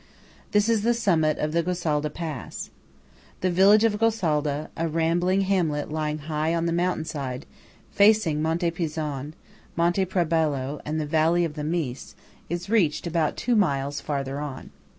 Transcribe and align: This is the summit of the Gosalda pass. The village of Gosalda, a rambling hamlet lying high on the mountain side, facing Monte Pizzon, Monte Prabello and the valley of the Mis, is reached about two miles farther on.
This 0.49 0.67
is 0.67 0.81
the 0.81 0.95
summit 0.95 1.37
of 1.37 1.51
the 1.51 1.61
Gosalda 1.61 2.09
pass. 2.11 2.71
The 3.41 3.51
village 3.51 3.83
of 3.83 3.99
Gosalda, 3.99 4.69
a 4.75 4.87
rambling 4.87 5.41
hamlet 5.41 5.91
lying 5.91 6.17
high 6.17 6.55
on 6.55 6.65
the 6.65 6.73
mountain 6.73 7.05
side, 7.05 7.45
facing 7.91 8.41
Monte 8.41 8.71
Pizzon, 8.71 9.35
Monte 9.75 10.05
Prabello 10.05 10.81
and 10.85 10.99
the 10.99 11.05
valley 11.05 11.45
of 11.45 11.53
the 11.53 11.63
Mis, 11.63 12.15
is 12.49 12.67
reached 12.67 13.05
about 13.05 13.37
two 13.37 13.55
miles 13.55 14.01
farther 14.01 14.39
on. 14.39 14.71